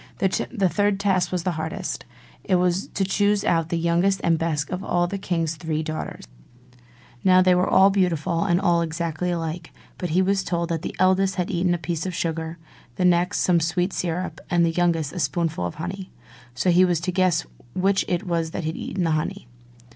[0.17, 2.05] The third task was the hardest.
[2.43, 6.25] It was to choose out the youngest and the best of the king's three daughters.
[7.23, 10.95] Now they were all beautiful, and all exactly alike: but he was told that the
[10.97, 12.57] eldest had eaten a piece of sugar,
[12.95, 16.11] the next some sweet syrup, and the youngest a spoonful of honey;
[16.55, 17.45] so he was to guess
[17.75, 19.47] which it was that had eaten the honey.